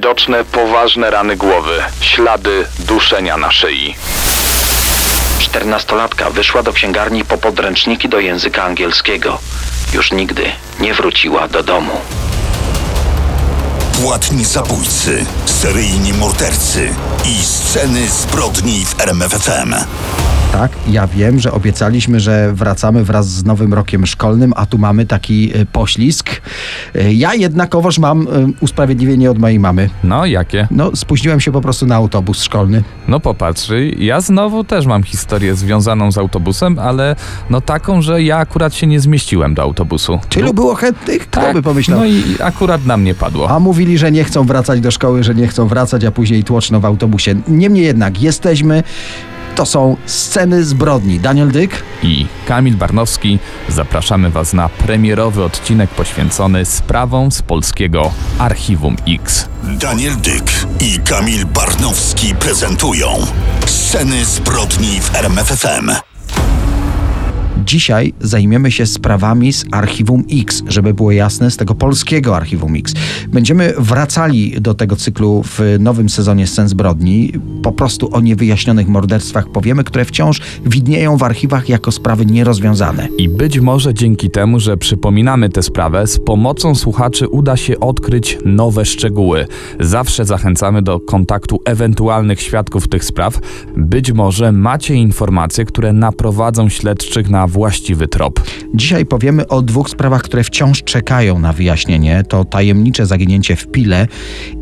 Widoczne 0.00 0.44
poważne 0.44 1.10
rany 1.10 1.36
głowy, 1.36 1.82
ślady 2.00 2.66
duszenia 2.78 3.36
na 3.36 3.52
szyi. 3.52 3.94
Czternastolatka 5.38 6.30
wyszła 6.30 6.62
do 6.62 6.72
księgarni 6.72 7.24
po 7.24 7.38
podręczniki 7.38 8.08
do 8.08 8.20
języka 8.20 8.64
angielskiego. 8.64 9.38
Już 9.92 10.12
nigdy 10.12 10.42
nie 10.80 10.94
wróciła 10.94 11.48
do 11.48 11.62
domu. 11.62 11.92
Płatni 14.02 14.44
zabójcy, 14.44 15.26
seryjni 15.46 16.12
mordercy 16.12 16.94
i 17.24 17.44
sceny 17.44 18.08
zbrodni 18.08 18.86
w 18.86 19.00
RMFFM. 19.00 19.74
Tak, 20.52 20.72
ja 20.88 21.06
wiem, 21.06 21.38
że 21.40 21.52
obiecaliśmy, 21.52 22.20
że 22.20 22.52
wracamy 22.52 23.04
wraz 23.04 23.28
z 23.28 23.44
nowym 23.44 23.74
rokiem 23.74 24.06
szkolnym, 24.06 24.52
a 24.56 24.66
tu 24.66 24.78
mamy 24.78 25.06
taki 25.06 25.56
y, 25.56 25.66
poślizg. 25.66 26.30
Y, 26.96 27.12
Ja 27.14 27.34
jednakowoż 27.34 27.98
mam 27.98 28.22
y, 28.22 28.26
usprawiedliwienie 28.60 29.30
od 29.30 29.38
mojej 29.38 29.58
mamy. 29.60 29.90
No, 30.04 30.26
jakie? 30.26 30.68
No, 30.70 30.90
spóźniłem 30.96 31.40
się 31.40 31.52
po 31.52 31.60
prostu 31.60 31.86
na 31.86 31.94
autobus 31.96 32.42
szkolny. 32.42 32.82
No 33.08 33.20
popatrz, 33.20 33.68
ja 33.98 34.20
znowu 34.20 34.64
też 34.64 34.86
mam 34.86 35.02
historię 35.02 35.54
związaną 35.54 36.12
z 36.12 36.18
autobusem, 36.18 36.78
ale 36.78 37.16
no 37.50 37.60
taką, 37.60 38.02
że 38.02 38.22
ja 38.22 38.36
akurat 38.36 38.74
się 38.74 38.86
nie 38.86 39.00
zmieściłem 39.00 39.54
do 39.54 39.62
autobusu. 39.62 40.18
Tylu 40.28 40.54
było 40.54 40.74
chętnych? 40.74 41.22
Kto 41.30 41.52
by 41.52 41.62
pomyślał? 41.62 41.98
No 41.98 42.06
i 42.06 42.22
akurat 42.42 42.86
na 42.86 42.96
mnie 42.96 43.14
padło. 43.14 43.50
A 43.50 43.58
mówili, 43.60 43.98
że 43.98 44.12
nie 44.12 44.24
chcą 44.24 44.44
wracać 44.44 44.80
do 44.80 44.90
szkoły, 44.90 45.24
że 45.24 45.34
nie 45.34 45.48
chcą 45.48 45.66
wracać, 45.68 46.04
a 46.04 46.10
później 46.10 46.44
tłoczno 46.44 46.80
w 46.80 46.84
autobusie. 46.84 47.34
Niemniej 47.48 47.84
jednak 47.84 48.22
jesteśmy. 48.22 48.82
To 49.56 49.66
są 49.66 49.96
sceny 50.06 50.64
zbrodni. 50.64 51.20
Daniel 51.20 51.50
Dyk, 51.50 51.82
I 52.02 52.26
Kamil 52.46 52.76
Barnowski, 52.76 53.38
zapraszamy 53.68 54.30
Was 54.30 54.52
na 54.52 54.68
premierowy 54.68 55.44
odcinek 55.44 55.90
poświęcony 55.90 56.64
sprawom 56.64 57.32
z 57.32 57.42
polskiego 57.42 58.12
Archiwum 58.38 58.96
X. 59.08 59.48
Daniel 59.62 60.16
Dyk 60.16 60.52
i 60.80 60.98
Kamil 60.98 61.46
Barnowski 61.46 62.34
prezentują 62.34 63.08
sceny 63.66 64.24
zbrodni 64.24 65.00
w 65.00 65.14
RMFFM. 65.14 66.09
Dzisiaj 67.70 68.12
zajmiemy 68.20 68.70
się 68.70 68.86
sprawami 68.86 69.52
z 69.52 69.64
Archiwum 69.72 70.24
X, 70.32 70.62
żeby 70.66 70.94
było 70.94 71.12
jasne, 71.12 71.50
z 71.50 71.56
tego 71.56 71.74
polskiego 71.74 72.36
Archiwum 72.36 72.76
X. 72.76 72.94
Będziemy 73.28 73.74
wracali 73.78 74.60
do 74.60 74.74
tego 74.74 74.96
cyklu 74.96 75.42
w 75.44 75.60
nowym 75.80 76.08
sezonie 76.08 76.46
Scen 76.46 76.68
Zbrodni. 76.68 77.32
Po 77.62 77.72
prostu 77.72 78.14
o 78.14 78.20
niewyjaśnionych 78.20 78.88
morderstwach 78.88 79.48
powiemy, 79.48 79.84
które 79.84 80.04
wciąż 80.04 80.40
widnieją 80.66 81.16
w 81.16 81.22
archiwach 81.22 81.68
jako 81.68 81.92
sprawy 81.92 82.26
nierozwiązane. 82.26 83.08
I 83.18 83.28
być 83.28 83.60
może 83.60 83.94
dzięki 83.94 84.30
temu, 84.30 84.60
że 84.60 84.76
przypominamy 84.76 85.48
tę 85.48 85.62
sprawę, 85.62 86.06
z 86.06 86.18
pomocą 86.18 86.74
słuchaczy 86.74 87.28
uda 87.28 87.56
się 87.56 87.80
odkryć 87.80 88.38
nowe 88.44 88.84
szczegóły. 88.84 89.46
Zawsze 89.80 90.24
zachęcamy 90.24 90.82
do 90.82 91.00
kontaktu 91.00 91.60
ewentualnych 91.64 92.40
świadków 92.40 92.88
tych 92.88 93.04
spraw. 93.04 93.40
Być 93.76 94.12
może 94.12 94.52
macie 94.52 94.94
informacje, 94.94 95.64
które 95.64 95.92
naprowadzą 95.92 96.68
śledczych 96.68 97.30
na 97.30 97.46
właściwy 97.60 98.08
trop. 98.08 98.40
Dzisiaj 98.74 99.06
powiemy 99.06 99.48
o 99.48 99.62
dwóch 99.62 99.90
sprawach, 99.90 100.22
które 100.22 100.44
wciąż 100.44 100.82
czekają 100.82 101.38
na 101.38 101.52
wyjaśnienie. 101.52 102.22
To 102.28 102.44
tajemnicze 102.44 103.06
zaginięcie 103.06 103.56
w 103.56 103.66
Pile 103.66 104.06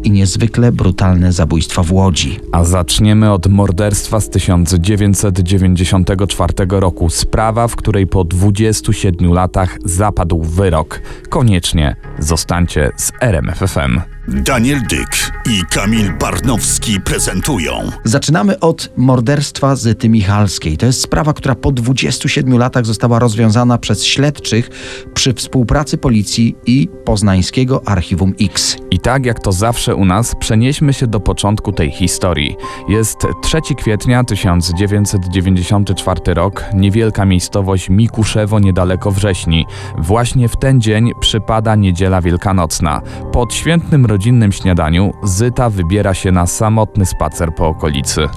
i 0.05 0.11
niezwykle 0.11 0.73
brutalne 0.73 1.33
zabójstwo 1.33 1.85
w 1.85 1.93
Łodzi. 1.93 2.41
A 2.53 2.65
zaczniemy 2.65 3.33
od 3.33 3.47
morderstwa 3.47 4.21
z 4.21 4.31
1994 4.31 6.53
roku. 6.69 7.11
Sprawa, 7.11 7.69
w 7.69 7.77
której 7.77 8.07
po 8.07 8.25
27 8.25 9.33
latach 9.33 9.79
zapadł 9.85 10.43
wyrok. 10.43 11.01
Koniecznie 11.29 11.97
zostańcie 12.19 12.91
z 12.97 13.13
RMFFM. 13.21 14.18
Daniel 14.29 14.81
Dyk 14.91 15.33
i 15.47 15.63
Kamil 15.71 16.13
Barnowski 16.13 17.01
prezentują 17.01 17.73
Zaczynamy 18.05 18.61
od 18.61 18.91
morderstwa 18.97 19.77
Zyty 19.77 20.09
Michalskiej. 20.09 20.77
To 20.77 20.87
jest 20.87 21.01
sprawa, 21.01 21.33
która 21.33 21.55
po 21.55 21.73
27 21.73 22.59
latach 22.59 22.87
została 22.87 23.19
rozwiązana 23.19 23.79
przez 23.79 24.05
śledczych 24.05 24.71
przy 25.15 25.35
współpracy 25.35 25.99
policji 25.99 26.57
i 26.67 26.89
poznańskiego 27.05 27.83
Archiwum 27.87 28.35
X. 28.41 28.77
I 28.91 28.99
tak 28.99 29.27
jak 29.27 29.41
to 29.41 29.53
zawsze 29.53 29.95
u 29.95 30.05
nas, 30.05 30.35
przenieśmy 30.41 30.93
się 30.93 31.07
do 31.07 31.21
początku 31.21 31.73
tej 31.73 31.91
historii. 31.91 32.57
Jest 32.89 33.19
3 33.43 33.59
kwietnia 33.77 34.25
1994 34.25 36.35
rok, 36.35 36.65
niewielka 36.75 37.25
miejscowość 37.25 37.91
Mikuszewo 37.91 38.59
niedaleko 38.59 39.11
Wrześni. 39.11 39.67
Właśnie 39.99 40.49
w 40.49 40.57
ten 40.57 40.81
dzień 40.81 41.13
przypada 41.21 41.77
niedziela 41.77 42.21
wielkanocna. 42.21 43.03
Po 43.33 43.41
odświętnym 43.41 44.07
rodzinnym 44.19 44.53
śniadaniu 44.53 45.13
Zyta 45.23 45.71
wybiera 45.71 46.15
się 46.15 46.33
na 46.33 46.47
samotny 46.47 47.07
spacer 47.07 47.55
po 47.55 47.69
okolicy. 47.69 48.29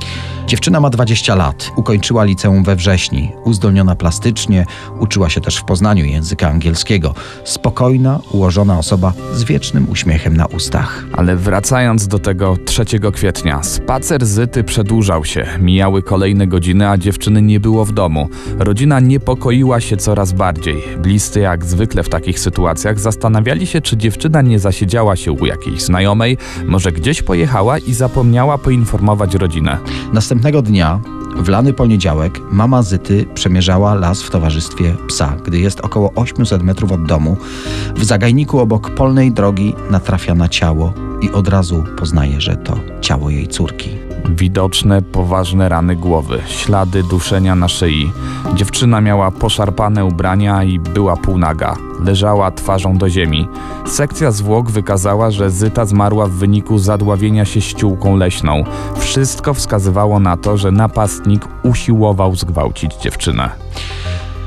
Dziewczyna 0.48 0.80
ma 0.80 0.90
20 0.90 1.36
lat, 1.36 1.72
ukończyła 1.76 2.24
liceum 2.24 2.64
we 2.64 2.76
wrześni, 2.76 3.32
uzdolniona 3.44 3.96
plastycznie, 3.96 4.66
uczyła 5.00 5.30
się 5.30 5.42
też 5.42 5.58
w 5.58 5.64
Poznaniu 5.64 6.06
języka 6.06 6.50
angielskiego. 6.50 7.14
Spokojna, 7.44 8.20
ułożona 8.32 8.80
osoba 8.80 9.14
z 9.34 9.44
wiecznym 9.44 9.90
uśmiechem 9.90 10.38
na 10.38 10.46
ustach. 10.46 11.06
Ale 11.14 11.36
wracając 11.36 12.08
do 12.08 12.20
tego 12.20 12.58
3 12.66 12.86
kwietnia, 13.14 13.64
spacer 13.64 14.26
Zyty 14.26 14.64
przedłużał 14.64 15.26
się. 15.26 15.48
Mijały 15.60 16.04
kolejne 16.04 16.48
godziny, 16.48 16.90
a 16.90 16.98
dziewczyny 16.98 17.42
nie 17.42 17.60
było 17.60 17.86
w 17.86 17.92
domu. 17.92 18.30
Rodzina 18.60 19.00
niepokoiła 19.00 19.80
się 19.80 19.98
coraz 19.98 20.34
bardziej. 20.34 20.84
Bliscy, 20.98 21.40
jak 21.40 21.66
zwykle 21.66 22.04
w 22.04 22.10
takich 22.10 22.40
sytuacjach, 22.40 23.00
zastanawiali 23.00 23.68
się, 23.68 23.82
czy 23.82 23.98
dziewczyna 23.98 24.42
nie 24.42 24.60
zasiedziała 24.60 25.16
się 25.16 25.32
u 25.32 25.46
jakiejś 25.62 25.84
znajomej, 25.84 26.38
może 26.66 26.92
gdzieś 26.92 27.22
pojechała 27.22 27.78
i 27.78 27.94
zapomniała 27.94 28.58
poinformować 28.58 29.36
rodzinę. 29.36 29.78
Następnego 30.14 30.62
dnia, 30.62 31.00
w 31.36 31.50
lany 31.50 31.74
poniedziałek, 31.74 32.40
mama 32.52 32.84
Zyty 32.84 33.26
przemierzała 33.34 33.96
las 33.96 34.24
w 34.24 34.30
towarzystwie 34.30 34.96
psa. 35.08 35.36
Gdy 35.46 35.60
jest 35.60 35.80
około 35.80 36.14
800 36.16 36.64
metrów 36.64 36.92
od 36.92 37.06
domu, 37.06 37.38
w 37.96 38.04
zagajniku 38.04 38.60
obok 38.60 38.90
polnej 38.90 39.32
drogi 39.32 39.76
natrafia 39.90 40.36
na 40.36 40.50
ciało 40.50 40.94
i 41.22 41.32
od 41.32 41.48
razu 41.48 41.84
poznaje, 41.98 42.42
że 42.42 42.56
to 42.56 42.80
ciało 43.02 43.30
jej 43.30 43.48
córki. 43.48 44.11
Widoczne, 44.32 45.02
poważne 45.02 45.70
rany 45.70 45.96
głowy, 45.96 46.42
ślady 46.48 47.04
duszenia 47.04 47.56
na 47.56 47.68
szyi. 47.68 48.12
Dziewczyna 48.56 49.02
miała 49.02 49.32
poszarpane 49.32 50.06
ubrania 50.06 50.64
i 50.64 50.80
była 50.80 51.18
półnaga. 51.18 51.78
Leżała 52.00 52.52
twarzą 52.52 52.98
do 52.98 53.10
ziemi. 53.10 53.48
Sekcja 53.86 54.32
zwłok 54.32 54.72
wykazała, 54.72 55.32
że 55.32 55.52
Zyta 55.52 55.86
zmarła 55.86 56.28
w 56.28 56.32
wyniku 56.32 56.78
zadławienia 56.78 57.46
się 57.46 57.62
ściółką 57.62 58.16
leśną. 58.16 58.64
Wszystko 58.98 59.54
wskazywało 59.54 60.20
na 60.20 60.38
to, 60.38 60.58
że 60.58 60.72
napastnik 60.72 61.48
usiłował 61.64 62.36
zgwałcić 62.36 62.96
dziewczynę. 62.96 63.50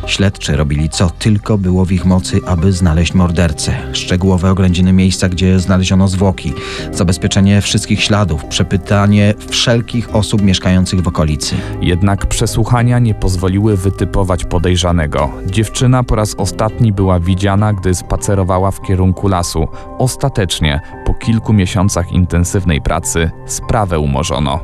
Śledczy 0.07 0.57
robili 0.57 0.89
co 0.89 1.11
tylko 1.11 1.59
było 1.59 1.85
w 1.85 1.93
ich 1.93 2.05
mocy, 2.05 2.41
aby 2.47 2.73
znaleźć 2.73 3.15
mordercę. 3.15 3.77
Szczegółowe 3.93 4.51
oględziny 4.51 4.93
miejsca, 4.93 5.29
gdzie 5.29 5.61
znaleziono 5.61 6.09
zwłoki, 6.09 6.53
zabezpieczenie 6.93 7.61
wszystkich 7.61 8.03
śladów, 8.03 8.45
przepytanie 8.45 9.35
wszelkich 9.49 10.15
osób 10.15 10.43
mieszkających 10.43 11.01
w 11.01 11.09
okolicy. 11.09 11.57
Jednak 11.81 12.27
przesłuchania 12.27 12.99
nie 12.99 13.15
pozwoliły 13.15 13.77
wytypować 13.77 14.45
podejrzanego. 14.45 15.31
Dziewczyna 15.47 16.03
po 16.03 16.15
raz 16.15 16.35
ostatni 16.35 16.93
była 16.93 17.21
widziana, 17.21 17.73
gdy 17.73 17.95
spacerowała 17.95 18.71
w 18.71 18.83
kierunku 18.83 19.29
lasu. 19.29 19.69
Ostatecznie, 19.99 20.81
po 21.07 21.15
kilku 21.15 21.53
miesiącach 21.53 22.13
intensywnej 22.13 22.81
pracy, 22.81 23.31
sprawę 23.47 23.99
umorzono. 23.99 24.61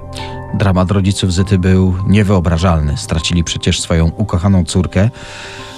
Dramat 0.55 0.91
rodziców 0.91 1.33
Zyty 1.33 1.59
był 1.59 1.95
niewyobrażalny. 2.07 2.97
Stracili 2.97 3.45
przecież 3.45 3.81
swoją 3.81 4.11
ukochaną 4.17 4.65
córkę, 4.65 5.11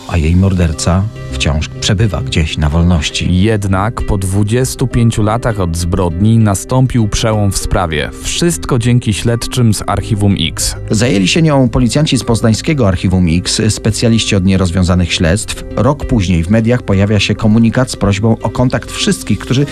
a 0.08 0.16
jej 0.16 0.36
morderca 0.36 1.02
wciąż 1.32 1.68
przebywa 1.68 2.20
gdzieś 2.20 2.58
na 2.58 2.68
wolności. 2.68 3.42
Jednak 3.42 4.02
po 4.02 4.18
25 4.18 5.18
latach 5.18 5.60
od 5.60 5.76
zbrodni 5.76 6.38
nastąpił 6.38 7.08
przełom 7.08 7.52
w 7.52 7.58
sprawie. 7.58 8.10
Wszystko 8.22 8.78
dzięki 8.78 9.14
śledczym 9.14 9.74
z 9.74 9.82
Archiwum 9.86 10.34
X. 10.40 10.76
Zajęli 10.90 11.28
się 11.28 11.42
nią 11.42 11.68
policjanci 11.68 12.18
z 12.18 12.24
poznańskiego 12.24 12.88
Archiwum 12.88 13.26
X, 13.28 13.62
specjaliści 13.68 14.36
od 14.36 14.44
nierozwiązanych 14.44 15.12
śledztw. 15.12 15.64
Rok 15.76 16.06
później 16.06 16.44
w 16.44 16.50
mediach 16.50 16.82
pojawia 16.82 17.20
się 17.20 17.34
komunikat 17.34 17.90
z 17.90 17.96
prośbą 17.96 18.36
o 18.42 18.50
kontakt 18.50 18.92
wszystkich, 18.92 19.38
którzy 19.38 19.66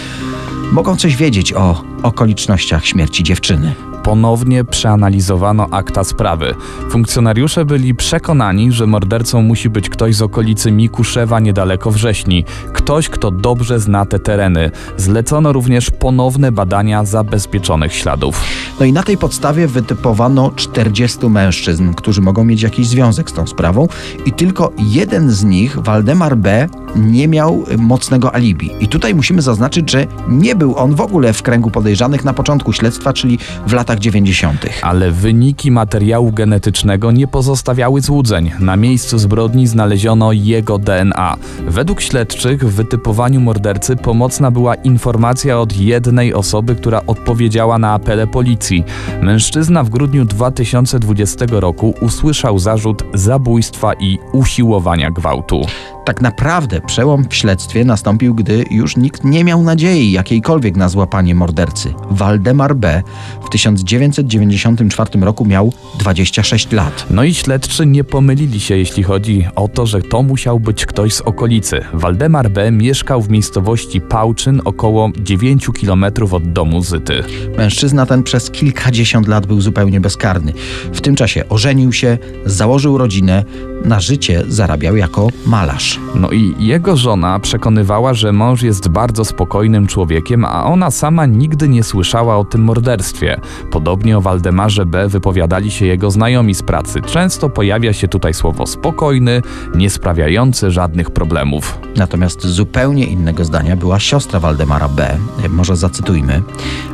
mogą 0.72 0.96
coś 0.96 1.16
wiedzieć 1.16 1.52
o 1.52 1.82
okolicznościach 2.02 2.86
śmierci 2.86 3.22
dziewczyny. 3.22 3.89
Ponownie 4.02 4.64
przeanalizowano 4.64 5.66
akta 5.70 6.04
sprawy. 6.04 6.54
Funkcjonariusze 6.90 7.64
byli 7.64 7.94
przekonani, 7.94 8.72
że 8.72 8.86
mordercą 8.86 9.42
musi 9.42 9.70
być 9.70 9.88
ktoś 9.88 10.14
z 10.14 10.22
okolicy 10.22 10.72
Mikuszewa 10.72 11.40
niedaleko 11.40 11.90
Wrześni. 11.90 12.44
Ktoś, 12.72 13.08
kto 13.08 13.30
dobrze 13.30 13.80
zna 13.80 14.06
te 14.06 14.18
tereny. 14.18 14.70
Zlecono 14.96 15.52
również 15.52 15.90
ponowne 15.90 16.52
badania 16.52 17.04
zabezpieczonych 17.04 17.94
śladów. 17.94 18.42
No 18.80 18.86
i 18.86 18.92
na 18.92 19.02
tej 19.02 19.18
podstawie 19.18 19.66
wytypowano 19.66 20.50
40 20.56 21.28
mężczyzn, 21.28 21.94
którzy 21.94 22.20
mogą 22.20 22.44
mieć 22.44 22.62
jakiś 22.62 22.86
związek 22.86 23.30
z 23.30 23.32
tą 23.32 23.46
sprawą 23.46 23.88
i 24.26 24.32
tylko 24.32 24.72
jeden 24.78 25.30
z 25.30 25.44
nich, 25.44 25.78
Waldemar 25.78 26.36
B., 26.36 26.68
nie 26.96 27.28
miał 27.28 27.64
mocnego 27.78 28.34
alibi. 28.34 28.70
I 28.80 28.88
tutaj 28.88 29.14
musimy 29.14 29.42
zaznaczyć, 29.42 29.90
że 29.90 30.06
nie 30.28 30.54
był 30.54 30.76
on 30.76 30.94
w 30.94 31.00
ogóle 31.00 31.32
w 31.32 31.42
kręgu 31.42 31.70
podejrzanych 31.70 32.24
na 32.24 32.32
początku 32.32 32.72
śledztwa, 32.72 33.12
czyli 33.12 33.38
w 33.66 33.72
latach 33.72 33.89
90. 33.98 34.66
Ale 34.82 35.10
wyniki 35.10 35.70
materiału 35.70 36.32
genetycznego 36.32 37.10
nie 37.10 37.26
pozostawiały 37.26 38.00
złudzeń. 38.00 38.50
Na 38.60 38.76
miejscu 38.76 39.18
zbrodni 39.18 39.66
znaleziono 39.66 40.32
jego 40.32 40.78
DNA. 40.78 41.36
Według 41.68 42.00
śledczych 42.00 42.64
w 42.64 42.74
wytypowaniu 42.74 43.40
mordercy 43.40 43.96
pomocna 43.96 44.50
była 44.50 44.74
informacja 44.74 45.60
od 45.60 45.76
jednej 45.76 46.34
osoby, 46.34 46.74
która 46.74 47.02
odpowiedziała 47.06 47.78
na 47.78 47.92
apele 47.92 48.26
policji. 48.26 48.84
Mężczyzna 49.22 49.84
w 49.84 49.88
grudniu 49.88 50.24
2020 50.24 51.46
roku 51.50 51.94
usłyszał 52.00 52.58
zarzut 52.58 53.02
zabójstwa 53.14 53.92
i 53.94 54.18
usiłowania 54.32 55.10
gwałtu. 55.10 55.66
Tak 56.10 56.20
naprawdę 56.20 56.80
przełom 56.80 57.24
w 57.28 57.34
śledztwie 57.34 57.84
nastąpił, 57.84 58.34
gdy 58.34 58.64
już 58.70 58.96
nikt 58.96 59.24
nie 59.24 59.44
miał 59.44 59.62
nadziei 59.62 60.12
jakiejkolwiek 60.12 60.76
na 60.76 60.88
złapanie 60.88 61.34
mordercy. 61.34 61.94
Waldemar 62.10 62.76
B. 62.76 63.02
w 63.46 63.50
1994 63.50 65.20
roku 65.20 65.44
miał 65.44 65.72
26 65.98 66.72
lat. 66.72 67.06
No 67.10 67.24
i 67.24 67.34
śledczy 67.34 67.86
nie 67.86 68.04
pomylili 68.04 68.60
się, 68.60 68.76
jeśli 68.76 69.02
chodzi 69.02 69.46
o 69.56 69.68
to, 69.68 69.86
że 69.86 70.02
to 70.02 70.22
musiał 70.22 70.60
być 70.60 70.86
ktoś 70.86 71.14
z 71.14 71.20
okolicy. 71.20 71.80
Waldemar 71.92 72.50
B. 72.50 72.70
mieszkał 72.70 73.22
w 73.22 73.30
miejscowości 73.30 74.00
Pałczyn, 74.00 74.60
około 74.64 75.10
9 75.20 75.66
km 75.80 76.04
od 76.30 76.52
domu 76.52 76.82
Zyty. 76.82 77.22
Mężczyzna 77.58 78.06
ten 78.06 78.22
przez 78.22 78.50
kilkadziesiąt 78.50 79.28
lat 79.28 79.46
był 79.46 79.60
zupełnie 79.60 80.00
bezkarny. 80.00 80.52
W 80.92 81.00
tym 81.00 81.16
czasie 81.16 81.48
ożenił 81.48 81.92
się, 81.92 82.18
założył 82.46 82.98
rodzinę, 82.98 83.44
na 83.84 84.00
życie 84.00 84.42
zarabiał 84.48 84.96
jako 84.96 85.28
malarz. 85.46 86.00
No 86.14 86.30
i 86.30 86.54
jego 86.58 86.96
żona 86.96 87.38
przekonywała, 87.38 88.14
że 88.14 88.32
mąż 88.32 88.62
jest 88.62 88.88
bardzo 88.88 89.24
spokojnym 89.24 89.86
człowiekiem, 89.86 90.44
a 90.44 90.64
ona 90.64 90.90
sama 90.90 91.26
nigdy 91.26 91.68
nie 91.68 91.82
słyszała 91.82 92.36
o 92.36 92.44
tym 92.44 92.60
morderstwie. 92.60 93.40
Podobnie 93.70 94.18
o 94.18 94.20
Waldemarze 94.20 94.86
B. 94.86 95.08
wypowiadali 95.08 95.70
się 95.70 95.86
jego 95.86 96.10
znajomi 96.10 96.54
z 96.54 96.62
pracy. 96.62 97.00
Często 97.02 97.48
pojawia 97.48 97.92
się 97.92 98.08
tutaj 98.08 98.34
słowo 98.34 98.66
spokojny, 98.66 99.42
nie 99.74 99.90
sprawiający 99.90 100.70
żadnych 100.70 101.10
problemów. 101.10 101.78
Natomiast 101.96 102.46
zupełnie 102.46 103.04
innego 103.04 103.44
zdania 103.44 103.76
była 103.76 103.98
siostra 103.98 104.40
Waldemara 104.40 104.88
B. 104.88 105.16
Może 105.48 105.76
zacytujmy. 105.76 106.42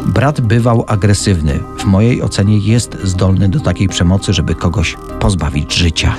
Brat 0.07 0.41
bywał 0.41 0.85
agresywny. 0.87 1.61
W 1.79 1.85
mojej 1.85 2.23
ocenie 2.23 2.59
jest 2.59 2.97
zdolny 3.03 3.49
do 3.49 3.61
takiej 3.61 3.89
przemocy, 3.89 4.33
żeby 4.33 4.55
kogoś 4.55 4.97
pozbawić 5.21 5.75
życia. 5.75 6.15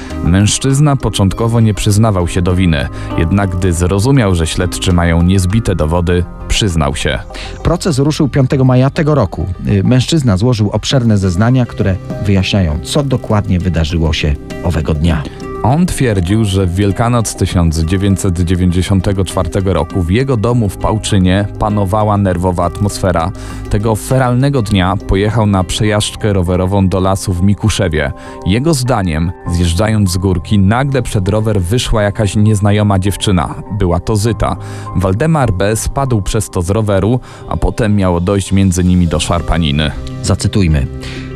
Mężczyzna 0.57 0.95
początkowo 0.95 1.59
nie 1.59 1.73
przyznawał 1.73 2.27
się 2.27 2.41
do 2.41 2.55
winy, 2.55 2.87
jednak 3.17 3.55
gdy 3.55 3.73
zrozumiał, 3.73 4.35
że 4.35 4.47
śledczy 4.47 4.93
mają 4.93 5.21
niezbite 5.21 5.75
dowody, 5.75 6.23
przyznał 6.47 6.95
się. 6.95 7.19
Proces 7.63 7.99
ruszył 7.99 8.29
5 8.29 8.49
maja 8.65 8.89
tego 8.89 9.15
roku. 9.15 9.45
Y, 9.67 9.83
Mężczyzna 9.83 10.37
złożył 10.37 10.69
obszerne 10.69 11.17
zeznania, 11.17 11.65
które 11.65 11.95
wyjaśniają, 12.25 12.79
co 12.83 13.03
dokładnie 13.03 13.59
wydarzyło 13.59 14.13
się 14.13 14.35
owego 14.63 14.93
dnia. 14.93 15.23
On 15.63 15.85
twierdził, 15.85 16.45
że 16.45 16.65
w 16.65 16.75
Wielkanoc 16.75 17.35
1994 17.35 19.49
roku 19.65 20.01
w 20.01 20.11
jego 20.11 20.37
domu 20.37 20.69
w 20.69 20.77
Pałczynie 20.77 21.47
panowała 21.59 22.17
nerwowa 22.17 22.65
atmosfera. 22.65 23.31
Tego 23.69 23.95
feralnego 23.95 24.61
dnia 24.61 24.97
pojechał 25.07 25.45
na 25.45 25.63
przejażdżkę 25.63 26.33
rowerową 26.33 26.87
do 26.87 26.99
lasu 26.99 27.33
w 27.33 27.41
Mikuszewie. 27.41 28.11
Jego 28.45 28.73
zdaniem, 28.73 29.31
zjeżdżając 29.51 30.11
z 30.11 30.17
górki, 30.17 30.59
nagle 30.59 31.01
przed 31.01 31.29
rower 31.29 31.61
wyszła 31.61 32.03
jakaś 32.03 32.35
nieznajoma 32.35 32.99
dziewczyna. 32.99 33.55
Była 33.71 33.99
to 33.99 34.15
Zyta. 34.15 34.57
Waldemar 34.95 35.53
B. 35.53 35.75
spadł 35.75 36.21
przez 36.21 36.49
to 36.49 36.61
z 36.61 36.69
roweru, 36.69 37.19
a 37.49 37.57
potem 37.57 37.95
miało 37.95 38.21
dojść 38.21 38.51
między 38.51 38.83
nimi 38.83 39.07
do 39.07 39.19
szarpaniny. 39.19 39.91
Zacytujmy. 40.23 40.87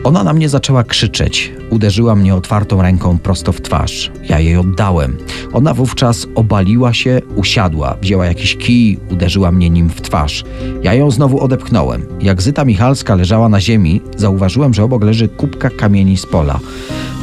Ona 0.03 0.23
na 0.23 0.33
mnie 0.33 0.49
zaczęła 0.49 0.83
krzyczeć. 0.83 1.53
Uderzyła 1.69 2.15
mnie 2.15 2.35
otwartą 2.35 2.81
ręką 2.81 3.17
prosto 3.17 3.51
w 3.51 3.61
twarz. 3.61 4.11
Ja 4.29 4.39
jej 4.39 4.57
oddałem. 4.57 5.17
Ona 5.53 5.73
wówczas 5.73 6.27
obaliła 6.35 6.93
się, 6.93 7.21
usiadła, 7.35 7.97
wzięła 8.01 8.25
jakiś 8.25 8.55
kij, 8.55 8.99
uderzyła 9.11 9.51
mnie 9.51 9.69
nim 9.69 9.89
w 9.89 10.01
twarz. 10.01 10.43
Ja 10.83 10.93
ją 10.93 11.11
znowu 11.11 11.39
odepchnąłem. 11.39 12.05
Jak 12.21 12.41
Zyta 12.41 12.65
Michalska 12.65 13.15
leżała 13.15 13.49
na 13.49 13.61
ziemi, 13.61 14.01
zauważyłem, 14.17 14.73
że 14.73 14.83
obok 14.83 15.03
leży 15.03 15.27
kubka 15.27 15.69
kamieni 15.69 16.17
z 16.17 16.25
pola. 16.25 16.59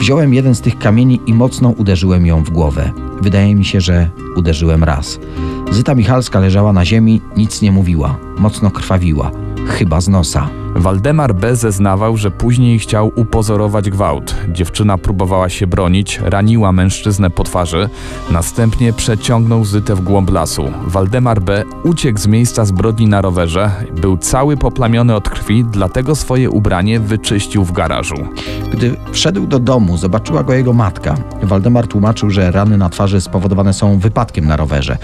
Wziąłem 0.01 0.35
jeden 0.35 0.55
z 0.55 0.61
tych 0.61 0.79
kamieni 0.79 1.21
i 1.27 1.35
mocno 1.35 1.69
uderzyłem 1.69 2.27
ją 2.27 2.45
w 2.45 2.51
głowę. 2.51 2.91
Wydaje 3.23 3.55
mi 3.55 3.65
się, 3.65 3.81
że 3.81 4.11
uderzyłem 4.37 4.85
raz. 4.85 5.19
Zyta 5.71 5.95
Michalska 5.95 6.41
leżała 6.41 6.73
na 6.73 6.85
ziemi, 6.85 7.21
nic 7.37 7.63
nie 7.63 7.73
mówiła. 7.73 8.19
Mocno 8.39 8.71
krwawiła. 8.71 9.31
Chyba 9.67 10.01
z 10.01 10.09
nosa. 10.09 10.51
Waldemar 10.79 11.35
B. 11.35 11.57
zeznawał, 11.57 12.17
że 12.17 12.31
później 12.31 12.79
chciał 12.79 13.13
upozorować 13.17 13.91
gwałt. 13.91 14.35
Dziewczyna 14.49 14.99
próbowała 14.99 15.49
się 15.49 15.67
bronić, 15.67 16.21
raniła 16.25 16.73
mężczyznę 16.73 17.31
po 17.31 17.45
twarzy, 17.45 17.89
następnie 18.31 18.93
przeciągnął 18.93 19.65
Zytę 19.65 19.95
w 19.95 20.01
głąb 20.01 20.31
lasu. 20.31 20.71
Waldemar 20.87 21.41
B. 21.41 21.65
uciekł 21.85 22.19
z 22.19 22.27
miejsca 22.27 22.65
zbrodni 22.65 23.07
na 23.07 23.21
rowerze, 23.21 23.71
był 24.01 24.17
cały 24.17 24.57
poplamiony 24.57 25.15
od 25.15 25.29
krwi, 25.29 25.65
dlatego 25.65 26.15
swoje 26.15 26.51
ubranie 26.51 27.01
wyczyścił 27.01 27.65
w 27.65 27.73
garażu. 27.73 28.17
Gdy 28.73 28.97
wszedł 29.13 29.47
do 29.47 29.59
domu, 29.59 29.97
zobaczyła 29.97 30.43
go 30.43 30.53
jego 30.53 30.73
matka. 30.73 31.15
Waldemar 31.43 31.87
tłumaczył, 31.87 32.31
że 32.31 32.51
rany 32.51 32.79
na 32.79 32.89
twarzy 32.89 33.21
spowodowane 33.21 33.73
są 33.73 33.99
wypadkiem 33.99 34.47
na 34.47 34.57
rowerze. 34.57 34.99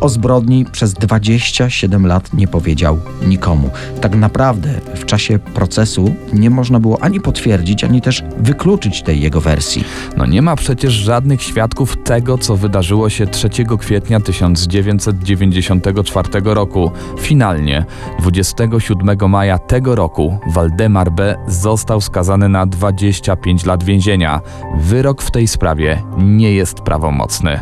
O 0.00 0.08
zbrodni 0.08 0.64
przez 0.64 0.94
27 0.94 2.06
lat 2.06 2.34
nie 2.34 2.48
powiedział 2.48 2.98
nikomu. 3.26 3.70
Tak 4.00 4.16
naprawdę 4.16 4.80
w 4.94 5.07
czasie 5.08 5.38
procesu 5.38 6.14
nie 6.32 6.50
można 6.50 6.80
było 6.80 7.02
ani 7.02 7.20
potwierdzić, 7.20 7.84
ani 7.84 8.00
też 8.00 8.24
wykluczyć 8.38 9.02
tej 9.02 9.20
jego 9.20 9.40
wersji. 9.40 9.84
No 10.16 10.26
nie 10.26 10.42
ma 10.42 10.56
przecież 10.56 10.92
żadnych 10.92 11.42
świadków 11.42 11.96
tego, 11.96 12.38
co 12.38 12.56
wydarzyło 12.56 13.10
się 13.10 13.26
3 13.26 13.48
kwietnia 13.78 14.20
1994 14.20 16.28
roku. 16.44 16.90
Finalnie, 17.18 17.84
27 18.20 19.30
maja 19.30 19.58
tego 19.58 19.94
roku, 19.94 20.38
Waldemar 20.52 21.12
B. 21.12 21.36
został 21.46 22.00
skazany 22.00 22.48
na 22.48 22.66
25 22.66 23.66
lat 23.66 23.84
więzienia. 23.84 24.40
Wyrok 24.78 25.22
w 25.22 25.30
tej 25.30 25.48
sprawie 25.48 26.02
nie 26.18 26.52
jest 26.52 26.80
prawomocny. 26.80 27.60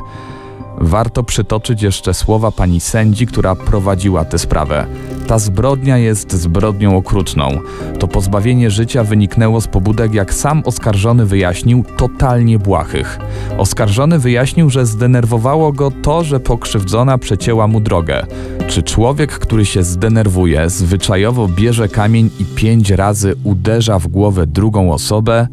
Warto 0.80 1.22
przytoczyć 1.22 1.82
jeszcze 1.82 2.14
słowa 2.14 2.50
pani 2.52 2.80
sędzi, 2.80 3.26
która 3.26 3.54
prowadziła 3.54 4.24
tę 4.24 4.38
sprawę. 4.38 4.86
Ta 5.26 5.38
zbrodnia 5.38 5.98
jest 5.98 6.32
zbrodnią 6.32 6.96
okrutną. 6.96 7.58
To 7.98 8.08
pozbawienie 8.08 8.70
życia 8.70 9.04
wyniknęło 9.04 9.60
z 9.60 9.68
pobudek, 9.68 10.14
jak 10.14 10.34
sam 10.34 10.62
oskarżony 10.64 11.26
wyjaśnił, 11.26 11.84
totalnie 11.96 12.58
błahych. 12.58 13.18
Oskarżony 13.58 14.18
wyjaśnił, 14.18 14.70
że 14.70 14.86
zdenerwowało 14.86 15.72
go 15.72 15.90
to, 16.02 16.24
że 16.24 16.40
pokrzywdzona 16.40 17.18
przecięła 17.18 17.66
mu 17.66 17.80
drogę. 17.80 18.26
Czy 18.68 18.82
człowiek, 18.82 19.38
który 19.38 19.64
się 19.64 19.82
zdenerwuje, 19.82 20.70
zwyczajowo 20.70 21.48
bierze 21.48 21.88
kamień 21.88 22.30
i 22.40 22.44
pięć 22.44 22.90
razy 22.90 23.34
uderza 23.44 23.98
w 23.98 24.06
głowę 24.06 24.46
drugą 24.46 24.92
osobę? 24.92 25.48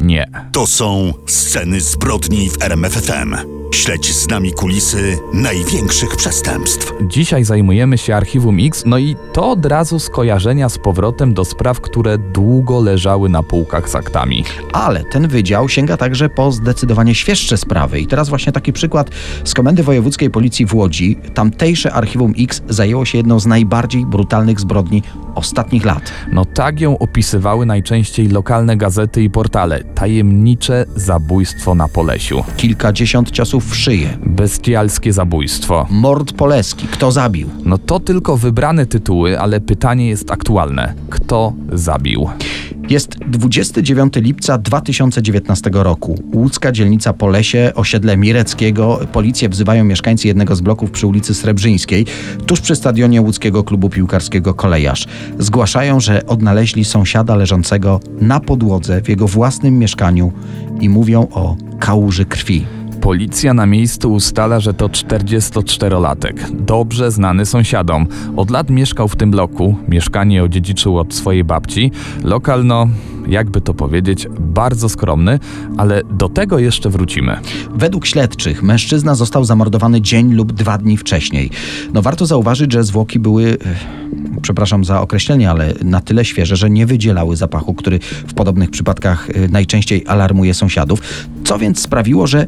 Nie. 0.00 0.26
To 0.52 0.66
są 0.66 1.12
sceny 1.26 1.80
zbrodni 1.80 2.50
w 2.50 2.62
RMFFM. 2.62 3.57
Śledź 3.70 4.14
z 4.14 4.28
nami 4.28 4.52
kulisy 4.52 5.18
największych 5.32 6.16
przestępstw. 6.16 6.92
Dzisiaj 7.02 7.44
zajmujemy 7.44 7.98
się 7.98 8.14
Archiwum 8.14 8.56
X, 8.60 8.82
no 8.86 8.98
i 8.98 9.16
to 9.32 9.50
od 9.50 9.66
razu 9.66 9.98
skojarzenia 9.98 10.68
z 10.68 10.78
powrotem 10.78 11.34
do 11.34 11.44
spraw, 11.44 11.80
które 11.80 12.18
długo 12.18 12.80
leżały 12.80 13.28
na 13.28 13.42
półkach 13.42 13.88
z 13.88 13.94
aktami. 13.94 14.44
Ale 14.72 15.04
ten 15.04 15.28
wydział 15.28 15.68
sięga 15.68 15.96
także 15.96 16.28
po 16.28 16.52
zdecydowanie 16.52 17.14
świeższe 17.14 17.56
sprawy. 17.56 18.00
I 18.00 18.06
teraz 18.06 18.28
właśnie 18.28 18.52
taki 18.52 18.72
przykład 18.72 19.10
z 19.44 19.54
Komendy 19.54 19.82
Wojewódzkiej 19.82 20.30
Policji 20.30 20.66
w 20.66 20.74
Łodzi. 20.74 21.16
Tamtejsze 21.34 21.92
Archiwum 21.92 22.34
X 22.38 22.62
zajęło 22.68 23.04
się 23.04 23.18
jedną 23.18 23.40
z 23.40 23.46
najbardziej 23.46 24.06
brutalnych 24.06 24.60
zbrodni 24.60 25.02
ostatnich 25.34 25.84
lat. 25.84 26.12
No 26.32 26.44
tak 26.44 26.80
ją 26.80 26.98
opisywały 26.98 27.66
najczęściej 27.66 28.28
lokalne 28.28 28.76
gazety 28.76 29.22
i 29.22 29.30
portale. 29.30 29.84
Tajemnicze 29.84 30.84
zabójstwo 30.96 31.74
na 31.74 31.88
Polesiu. 31.88 32.44
Kilkadziesiąt 32.56 33.30
ciosów 33.30 33.57
w 33.60 33.76
szyję. 33.76 34.18
Bestialskie 34.26 35.12
zabójstwo. 35.12 35.86
Mord 35.90 36.32
Poleski. 36.32 36.86
Kto 36.86 37.12
zabił? 37.12 37.50
No 37.64 37.78
to 37.78 38.00
tylko 38.00 38.36
wybrane 38.36 38.86
tytuły, 38.86 39.40
ale 39.40 39.60
pytanie 39.60 40.08
jest 40.08 40.30
aktualne. 40.30 40.94
Kto 41.10 41.52
zabił? 41.72 42.28
Jest 42.90 43.18
29 43.18 44.14
lipca 44.16 44.58
2019 44.58 45.70
roku. 45.72 46.22
Łódzka 46.34 46.72
dzielnica 46.72 47.12
Polesie, 47.12 47.72
osiedle 47.74 48.16
Mireckiego. 48.16 49.00
Policję 49.12 49.48
wzywają 49.48 49.84
mieszkańcy 49.84 50.28
jednego 50.28 50.56
z 50.56 50.60
bloków 50.60 50.90
przy 50.90 51.06
ulicy 51.06 51.34
Srebrzyńskiej, 51.34 52.06
tuż 52.46 52.60
przy 52.60 52.76
stadionie 52.76 53.22
łódzkiego 53.22 53.64
klubu 53.64 53.90
piłkarskiego 53.90 54.54
Kolejarz. 54.54 55.06
Zgłaszają, 55.38 56.00
że 56.00 56.26
odnaleźli 56.26 56.84
sąsiada 56.84 57.36
leżącego 57.36 58.00
na 58.20 58.40
podłodze 58.40 59.02
w 59.02 59.08
jego 59.08 59.28
własnym 59.28 59.78
mieszkaniu 59.78 60.32
i 60.80 60.88
mówią 60.88 61.26
o 61.30 61.56
kałuży 61.80 62.24
krwi. 62.24 62.77
Policja 63.08 63.54
na 63.54 63.66
miejscu 63.66 64.12
ustala, 64.12 64.60
że 64.60 64.74
to 64.74 64.88
44-latek, 64.88 66.34
dobrze 66.50 67.10
znany 67.10 67.46
sąsiadom. 67.46 68.06
Od 68.36 68.50
lat 68.50 68.70
mieszkał 68.70 69.08
w 69.08 69.16
tym 69.16 69.30
bloku, 69.30 69.76
mieszkanie 69.88 70.44
odziedziczył 70.44 70.98
od 70.98 71.14
swojej 71.14 71.44
babci. 71.44 71.92
Lokal, 72.24 72.66
no, 72.66 72.88
jakby 73.28 73.60
to 73.60 73.74
powiedzieć, 73.74 74.28
bardzo 74.40 74.88
skromny, 74.88 75.38
ale 75.76 76.02
do 76.10 76.28
tego 76.28 76.58
jeszcze 76.58 76.90
wrócimy. 76.90 77.36
Według 77.74 78.06
śledczych 78.06 78.62
mężczyzna 78.62 79.14
został 79.14 79.44
zamordowany 79.44 80.00
dzień 80.00 80.34
lub 80.34 80.52
dwa 80.52 80.78
dni 80.78 80.96
wcześniej. 80.96 81.50
No 81.94 82.02
warto 82.02 82.26
zauważyć, 82.26 82.72
że 82.72 82.84
zwłoki 82.84 83.18
były, 83.18 83.44
e, 83.44 83.56
przepraszam 84.42 84.84
za 84.84 85.00
określenie, 85.00 85.50
ale 85.50 85.74
na 85.84 86.00
tyle 86.00 86.24
świeże, 86.24 86.56
że 86.56 86.70
nie 86.70 86.86
wydzielały 86.86 87.36
zapachu, 87.36 87.74
który 87.74 87.98
w 88.26 88.34
podobnych 88.34 88.70
przypadkach 88.70 89.30
e, 89.30 89.48
najczęściej 89.48 90.04
alarmuje 90.06 90.54
sąsiadów. 90.54 91.00
Co 91.44 91.58
więc 91.58 91.80
sprawiło, 91.80 92.26
że 92.26 92.46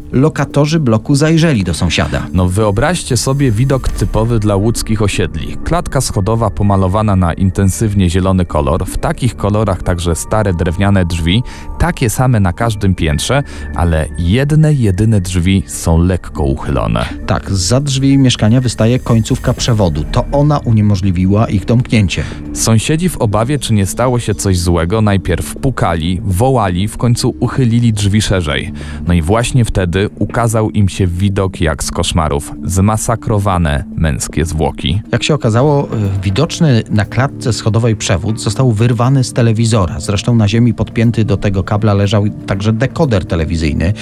lokatorzy 0.50 0.80
bloku 0.80 1.14
zajrzeli 1.14 1.64
do 1.64 1.74
sąsiada. 1.74 2.26
No 2.32 2.48
wyobraźcie 2.48 3.16
sobie 3.16 3.52
widok 3.52 3.88
typowy 3.88 4.38
dla 4.38 4.56
łódzkich 4.56 5.02
osiedli. 5.02 5.56
Klatka 5.64 6.00
schodowa 6.00 6.50
pomalowana 6.50 7.16
na 7.16 7.32
intensywnie 7.32 8.10
zielony 8.10 8.44
kolor, 8.44 8.86
w 8.86 8.98
takich 8.98 9.36
kolorach 9.36 9.82
także 9.82 10.14
stare 10.14 10.54
drewniane 10.54 11.04
drzwi, 11.04 11.42
takie 11.78 12.10
same 12.10 12.40
na 12.40 12.52
każdym 12.52 12.94
piętrze, 12.94 13.42
ale 13.74 14.08
jedne 14.18 14.74
jedyne 14.74 15.20
drzwi 15.20 15.62
są 15.66 15.98
lekko 15.98 16.42
uchylone. 16.42 17.04
Tak, 17.26 17.50
za 17.50 17.80
drzwi 17.80 18.18
mieszkania 18.18 18.60
wystaje 18.60 18.98
końcówka 18.98 19.54
przewodu. 19.54 20.04
To 20.12 20.24
ona 20.32 20.58
uniemożliwiła 20.58 21.46
ich 21.46 21.64
domknięcie. 21.64 22.24
Sąsiedzi 22.52 23.08
w 23.08 23.16
obawie, 23.16 23.58
czy 23.58 23.72
nie 23.72 23.86
stało 23.86 24.18
się 24.18 24.34
coś 24.34 24.58
złego, 24.58 25.00
najpierw 25.00 25.56
pukali, 25.56 26.20
wołali, 26.24 26.88
w 26.88 26.96
końcu 26.96 27.34
uchylili 27.40 27.92
drzwi 27.92 28.22
szerzej. 28.22 28.72
No 29.06 29.14
i 29.14 29.22
właśnie 29.22 29.64
wtedy 29.64 30.08
ukazał 30.30 30.70
im 30.70 30.88
się 30.88 31.06
widok 31.06 31.60
jak 31.60 31.84
z 31.84 31.90
koszmarów 31.90 32.52
zmasakrowane 32.64 33.84
męskie 33.96 34.44
zwłoki. 34.44 35.02
Jak 35.12 35.22
się 35.22 35.34
okazało, 35.34 35.88
e, 35.88 36.22
widoczny 36.22 36.82
na 36.90 37.04
klatce 37.04 37.52
schodowej 37.52 37.96
przewód 37.96 38.40
został 38.40 38.72
wyrwany 38.72 39.24
z 39.24 39.32
telewizora. 39.32 40.00
Zresztą 40.00 40.34
na 40.34 40.48
ziemi 40.48 40.74
podpięty 40.74 41.24
do 41.24 41.36
tego 41.36 41.64
kabla 41.64 41.94
leżał 41.94 42.24
także 42.46 42.72
dekoder 42.72 43.24
telewizyjny. 43.24 43.92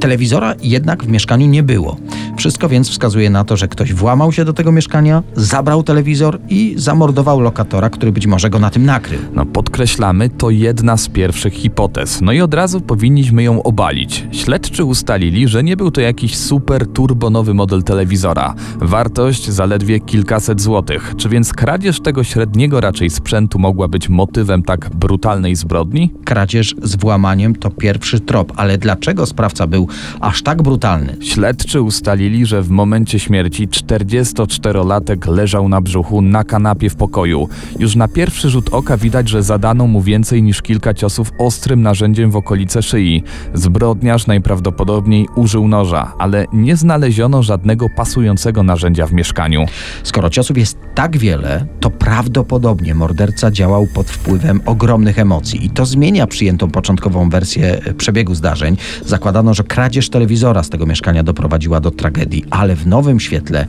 Telewizora 0.00 0.54
jednak 0.62 1.04
w 1.04 1.08
mieszkaniu 1.08 1.46
nie 1.46 1.62
było. 1.62 1.96
Wszystko 2.36 2.68
więc 2.68 2.90
wskazuje 2.90 3.30
na 3.30 3.44
to, 3.44 3.56
że 3.56 3.68
ktoś 3.68 3.92
włamał 3.92 4.32
się 4.32 4.44
do 4.44 4.52
tego 4.52 4.72
mieszkania, 4.72 5.22
zabrał 5.34 5.82
telewizor 5.82 6.38
i 6.48 6.74
zamordował 6.76 7.40
lokatora, 7.40 7.90
który 7.90 8.12
być 8.12 8.26
może 8.26 8.50
go 8.50 8.58
na 8.58 8.70
tym 8.70 8.84
nakrył. 8.84 9.20
No 9.34 9.46
podkreślamy, 9.46 10.28
to 10.28 10.50
jedna 10.50 10.96
z 10.96 11.08
pierwszych 11.08 11.54
hipotez. 11.54 12.20
No 12.20 12.32
i 12.32 12.40
od 12.40 12.54
razu 12.54 12.80
powinniśmy 12.80 13.42
ją 13.42 13.62
obalić. 13.62 14.24
Śledczy 14.30 14.84
ustalili, 14.84 15.48
że 15.48 15.62
nie 15.62 15.75
był 15.76 15.90
to 15.90 16.00
jakiś 16.00 16.36
super 16.36 16.86
turbonowy 16.86 17.54
model 17.54 17.82
telewizora. 17.82 18.54
Wartość 18.78 19.50
zaledwie 19.50 20.00
kilkaset 20.00 20.60
złotych. 20.60 21.14
Czy 21.16 21.28
więc 21.28 21.52
kradzież 21.52 22.00
tego 22.00 22.24
średniego 22.24 22.80
raczej 22.80 23.10
sprzętu 23.10 23.58
mogła 23.58 23.88
być 23.88 24.08
motywem 24.08 24.62
tak 24.62 24.90
brutalnej 24.94 25.56
zbrodni? 25.56 26.12
Kradzież 26.24 26.74
z 26.82 26.96
włamaniem 26.96 27.56
to 27.56 27.70
pierwszy 27.70 28.20
trop, 28.20 28.52
ale 28.56 28.78
dlaczego 28.78 29.26
sprawca 29.26 29.66
był 29.66 29.88
aż 30.20 30.42
tak 30.42 30.62
brutalny? 30.62 31.16
Śledczy 31.20 31.82
ustalili, 31.82 32.46
że 32.46 32.62
w 32.62 32.70
momencie 32.70 33.18
śmierci 33.18 33.68
44-latek 33.68 35.28
leżał 35.28 35.68
na 35.68 35.80
brzuchu 35.80 36.22
na 36.22 36.44
kanapie 36.44 36.90
w 36.90 36.96
pokoju. 36.96 37.48
Już 37.78 37.96
na 37.96 38.08
pierwszy 38.08 38.50
rzut 38.50 38.68
oka 38.72 38.96
widać, 38.96 39.28
że 39.28 39.42
zadano 39.42 39.86
mu 39.86 40.02
więcej 40.02 40.42
niż 40.42 40.62
kilka 40.62 40.94
ciosów 40.94 41.32
ostrym 41.38 41.82
narzędziem 41.82 42.30
w 42.30 42.36
okolice 42.36 42.82
szyi. 42.82 43.22
Zbrodniarz 43.54 44.26
najprawdopodobniej 44.26 45.26
użył 45.36 45.65
noża, 45.66 46.12
ale 46.18 46.46
nie 46.52 46.76
znaleziono 46.76 47.42
żadnego 47.42 47.88
pasującego 47.96 48.62
narzędzia 48.62 49.06
w 49.06 49.12
mieszkaniu. 49.12 49.66
Skoro 50.02 50.30
ciosów 50.30 50.58
jest 50.58 50.78
tak 50.94 51.16
wiele, 51.16 51.66
to 51.80 51.90
prawdopodobnie 51.90 52.94
morderca 52.94 53.50
działał 53.50 53.86
pod 53.94 54.10
wpływem 54.10 54.60
ogromnych 54.66 55.18
emocji 55.18 55.66
i 55.66 55.70
to 55.70 55.86
zmienia 55.86 56.26
przyjętą 56.26 56.70
początkową 56.70 57.30
wersję 57.30 57.80
e, 57.84 57.94
przebiegu 57.94 58.34
zdarzeń. 58.34 58.76
Zakładano, 59.04 59.54
że 59.54 59.64
kradzież 59.64 60.10
telewizora 60.10 60.62
z 60.62 60.68
tego 60.68 60.86
mieszkania 60.86 61.22
doprowadziła 61.22 61.80
do 61.80 61.90
tragedii, 61.90 62.44
ale 62.50 62.76
w 62.76 62.86
nowym 62.86 63.20
świetle 63.20 63.66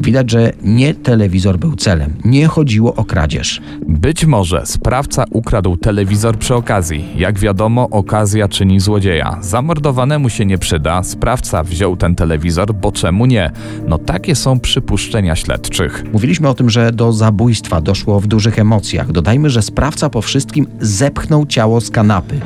widać, 0.00 0.30
że 0.30 0.52
nie 0.62 0.94
telewizor 0.94 1.58
był 1.58 1.76
celem. 1.76 2.14
Nie 2.24 2.46
chodziło 2.46 2.94
o 2.94 3.04
kradzież. 3.04 3.60
Być 3.88 4.24
może 4.24 4.66
sprawca 4.66 5.24
ukradł 5.30 5.76
telewizor 5.76 6.38
przy 6.38 6.54
okazji. 6.54 7.04
Jak 7.16 7.38
wiadomo, 7.38 7.88
okazja 7.90 8.48
czyni 8.48 8.80
złodzieja. 8.80 9.38
Zamordowanemu 9.40 10.30
się 10.30 10.46
nie 10.46 10.58
przyda, 10.58 11.02
sprawca 11.02 11.37
wziął 11.64 11.96
ten 11.96 12.14
telewizor, 12.14 12.74
bo 12.74 12.92
czemu 12.92 13.26
nie? 13.26 13.50
No 13.88 13.98
takie 13.98 14.34
są 14.34 14.60
przypuszczenia 14.60 15.36
śledczych. 15.36 16.04
Mówiliśmy 16.12 16.48
o 16.48 16.54
tym, 16.54 16.70
że 16.70 16.92
do 16.92 17.12
zabójstwa 17.12 17.80
doszło 17.80 18.20
w 18.20 18.26
dużych 18.26 18.58
emocjach. 18.58 19.12
Dodajmy, 19.12 19.50
że 19.50 19.62
sprawca 19.62 20.10
po 20.10 20.22
wszystkim 20.22 20.66
zepchnął 20.80 21.46
ciało 21.46 21.80
z 21.80 21.90
kanapy, 21.90 22.40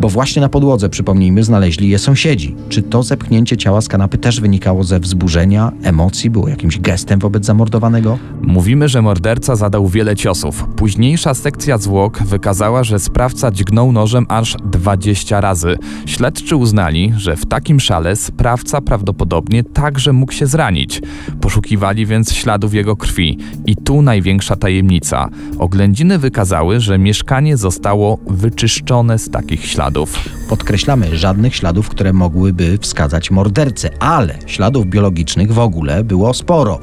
bo 0.00 0.08
właśnie 0.08 0.42
na 0.42 0.48
podłodze, 0.48 0.88
przypomnijmy, 0.88 1.44
znaleźli 1.44 1.88
je 1.88 1.98
sąsiedzi. 1.98 2.56
Czy 2.68 2.82
to 2.82 3.02
zepchnięcie 3.02 3.56
ciała 3.56 3.80
z 3.80 3.88
kanapy 3.88 4.18
też 4.18 4.40
wynikało 4.40 4.84
ze 4.84 5.00
wzburzenia, 5.00 5.72
emocji, 5.82 6.30
było 6.30 6.48
jakimś 6.48 6.78
gestem 6.78 7.20
wobec 7.20 7.44
zamordowanego? 7.44 8.18
Mówimy, 8.42 8.88
że 8.88 9.02
morderca 9.02 9.56
zadał 9.56 9.88
wiele 9.88 10.16
ciosów. 10.16 10.66
Późniejsza 10.76 11.34
sekcja 11.34 11.78
zwłok 11.78 12.22
wykazała, 12.22 12.84
że 12.84 12.98
sprawca 12.98 13.50
dźgnął 13.50 13.92
nożem 13.92 14.26
aż 14.28 14.56
20 14.64 15.40
razy. 15.40 15.78
Śledczy 16.06 16.56
uznali, 16.56 17.12
że 17.16 17.36
w 17.36 17.46
takim 17.46 17.80
szale 17.80 18.16
sprawca 18.32 18.80
prawdopodobnie 18.80 19.64
także 19.64 20.12
mógł 20.12 20.32
się 20.32 20.46
zranić. 20.46 21.00
Poszukiwali 21.40 22.06
więc 22.06 22.32
śladów 22.32 22.74
jego 22.74 22.96
krwi. 22.96 23.38
I 23.66 23.76
tu 23.76 24.02
największa 24.02 24.56
tajemnica. 24.56 25.28
Oględziny 25.58 26.18
wykazały, 26.18 26.80
że 26.80 26.98
mieszkanie 26.98 27.56
zostało 27.56 28.18
wyczyszczone 28.26 29.18
z 29.18 29.30
takich 29.30 29.66
śladów. 29.66 30.18
Podkreślamy, 30.48 31.16
żadnych 31.16 31.56
śladów, 31.56 31.88
które 31.88 32.12
mogłyby 32.12 32.78
wskazać 32.78 33.30
mordercę, 33.30 33.90
ale 34.00 34.38
śladów 34.46 34.86
biologicznych 34.86 35.52
w 35.52 35.58
ogóle 35.58 36.04
było 36.04 36.34
sporo. 36.34 36.78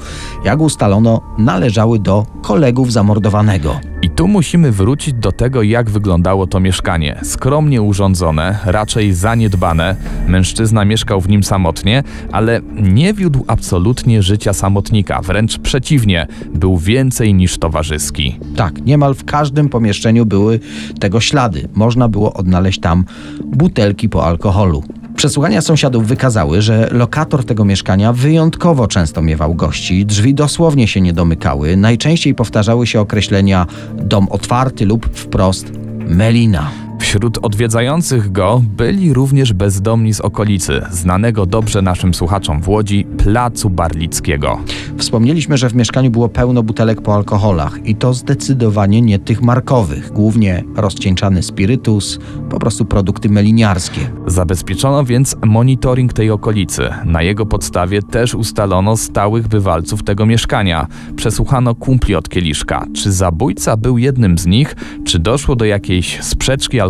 Jak 0.46 0.60
ustalono, 0.60 1.22
należały 1.38 2.00
do 2.00 2.26
kolegów 2.42 2.92
zamordowanego. 2.92 3.89
I 4.02 4.10
tu 4.10 4.28
musimy 4.28 4.72
wrócić 4.72 5.14
do 5.14 5.32
tego, 5.32 5.64
jak 5.64 5.90
wyglądało 5.90 6.48
to 6.48 6.60
mieszkanie. 6.60 7.20
Skromnie 7.24 7.82
urządzone, 7.82 8.60
raczej 8.66 9.14
zaniedbane. 9.14 9.96
Mężczyzna 10.28 10.86
mieszkał 10.86 11.22
w 11.22 11.30
nim 11.30 11.44
samotnie, 11.44 12.04
ale 12.32 12.62
nie 12.74 13.14
wiódł 13.14 13.44
absolutnie 13.48 14.24
życia 14.24 14.54
samotnika. 14.54 15.22
Wręcz 15.22 15.58
przeciwnie, 15.58 16.28
był 16.54 16.78
więcej 16.78 17.34
niż 17.34 17.58
towarzyski. 17.58 18.40
Tak, 18.56 18.86
niemal 18.86 19.16
w 19.16 19.26
każdym 19.26 19.70
pomieszczeniu 19.70 20.26
były 20.26 20.60
tego 21.00 21.20
ślady. 21.20 21.68
Można 21.74 22.10
było 22.10 22.34
odnaleźć 22.34 22.80
tam 22.80 23.06
butelki 23.46 24.10
po 24.10 24.26
alkoholu. 24.26 24.84
Przesłuchania 25.20 25.62
sąsiadów 25.62 26.08
wykazały, 26.08 26.62
że 26.62 26.90
lokator 26.92 27.46
tego 27.46 27.66
mieszkania 27.66 28.14
wyjątkowo 28.14 28.88
często 28.88 29.22
miewał 29.22 29.56
gości, 29.56 30.06
drzwi 30.06 30.34
dosłownie 30.34 30.88
się 30.88 31.02
nie 31.02 31.14
domykały, 31.14 31.78
najczęściej 31.78 32.36
powtarzały 32.36 32.88
się 32.88 33.00
określenia 33.00 33.66
dom 33.94 34.28
otwarty 34.30 34.86
lub 34.86 35.10
wprost 35.14 35.72
melina. 36.08 36.89
Wśród 37.00 37.38
odwiedzających 37.42 38.32
go 38.32 38.62
byli 38.78 39.14
również 39.14 39.54
bezdomni 39.54 40.14
z 40.14 40.22
okolicy, 40.22 40.82
znanego 40.92 41.46
dobrze 41.46 41.82
naszym 41.82 42.14
słuchaczom 42.14 42.62
w 42.62 42.70
Łodzi, 42.70 43.08
Placu 43.18 43.70
Barlickiego. 43.70 44.60
Wspomnieliśmy, 44.98 45.58
że 45.58 45.70
w 45.70 45.76
mieszkaniu 45.76 46.12
było 46.12 46.30
pełno 46.30 46.64
butelek 46.64 47.02
po 47.02 47.16
alkoholach 47.16 47.80
i 47.86 47.96
to 47.96 48.14
zdecydowanie 48.14 49.02
nie 49.02 49.20
tych 49.20 49.42
markowych, 49.42 50.12
głównie 50.12 50.64
rozcieńczany 50.76 51.44
spirytus, 51.44 52.20
po 52.50 52.60
prostu 52.60 52.86
produkty 52.86 53.30
meliniarskie. 53.30 54.02
Zabezpieczono 54.28 55.04
więc 55.04 55.36
monitoring 55.46 56.14
tej 56.14 56.32
okolicy. 56.32 56.90
Na 57.06 57.22
jego 57.22 57.46
podstawie 57.46 58.02
też 58.02 58.36
ustalono 58.36 58.98
stałych 58.98 59.48
bywalców 59.48 60.04
tego 60.04 60.26
mieszkania. 60.26 60.88
Przesłuchano 61.16 61.76
kumpli 61.76 62.16
od 62.16 62.30
kieliszka. 62.30 62.86
Czy 62.96 63.12
zabójca 63.12 63.78
był 63.78 63.98
jednym 63.98 64.38
z 64.38 64.46
nich, 64.46 64.76
czy 65.06 65.20
doszło 65.20 65.56
do 65.56 65.66
jakiejś 65.66 66.22
sprzeczki 66.22 66.80
alkoholowej, 66.80 66.89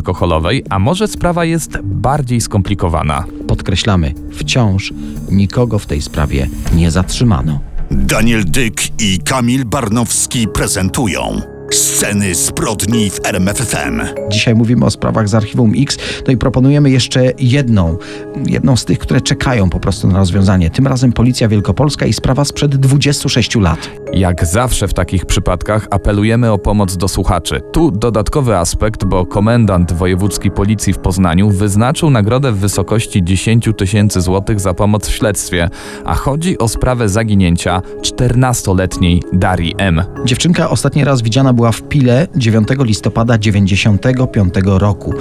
a 0.70 0.80
może 0.80 1.08
sprawa 1.08 1.46
jest 1.46 1.78
bardziej 1.84 2.42
skomplikowana? 2.42 3.24
Podkreślamy, 3.48 4.14
wciąż 4.32 4.94
nikogo 5.32 5.80
w 5.80 5.86
tej 5.86 6.02
sprawie 6.02 6.48
nie 6.74 6.92
zatrzymano. 6.92 7.60
Daniel 7.92 8.46
Dyk 8.46 9.02
i 9.02 9.20
Kamil 9.20 9.66
Barnowski 9.66 10.48
prezentują 10.48 11.42
Sceny 11.72 12.36
zbrodni 12.36 13.10
w 13.10 13.20
RMFFM. 13.26 14.02
Dzisiaj 14.30 14.56
mówimy 14.56 14.86
o 14.86 14.92
sprawach 14.92 15.30
z 15.30 15.36
Archiwum 15.36 15.74
X, 15.78 15.98
no 16.28 16.34
i 16.34 16.38
proponujemy 16.38 16.90
jeszcze 16.90 17.34
jedną, 17.40 17.98
jedną 18.46 18.76
z 18.76 18.86
tych, 18.86 19.00
które 19.00 19.22
czekają 19.22 19.70
po 19.70 19.80
prostu 19.80 20.08
na 20.08 20.18
rozwiązanie. 20.18 20.70
Tym 20.70 20.88
razem 20.88 21.14
Policja 21.14 21.48
Wielkopolska 21.48 22.06
i 22.06 22.14
sprawa 22.14 22.46
sprzed 22.46 22.76
26 22.76 23.56
lat. 23.56 23.90
Jak 24.14 24.46
zawsze 24.46 24.88
w 24.88 24.94
takich 24.94 25.26
przypadkach 25.26 25.88
apelujemy 25.92 26.52
o 26.52 26.58
pomoc 26.58 26.98
do 26.98 27.08
słuchaczy. 27.08 27.62
Tu 27.72 27.92
dodatkowy 27.92 28.58
aspekt, 28.58 29.06
bo 29.06 29.26
komendant 29.26 29.94
wojewódzki 29.94 30.52
policji 30.52 30.94
w 30.94 31.00
Poznaniu 31.00 31.50
wyznaczył 31.50 32.10
nagrodę 32.10 32.52
w 32.52 32.58
wysokości 32.58 33.24
10 33.24 33.70
tysięcy 33.78 34.22
złotych 34.22 34.60
za 34.60 34.74
pomoc 34.74 35.08
w 35.08 35.12
śledztwie, 35.12 35.70
a 36.06 36.16
chodzi 36.16 36.58
o 36.58 36.68
sprawę 36.68 37.10
zaginięcia 37.10 37.82
14-letniej 38.02 39.24
Darii 39.34 39.76
M. 39.78 40.04
Dziewczynka 40.26 40.70
ostatni 40.70 41.04
raz 41.04 41.22
widziana 41.22 41.54
była 41.54 41.72
w 41.72 41.82
Pile 41.82 42.28
9 42.36 42.68
listopada 42.80 43.38
95 43.38 44.54
roku. 44.66 45.14